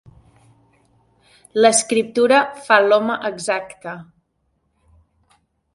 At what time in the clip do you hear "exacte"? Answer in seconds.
3.33-3.95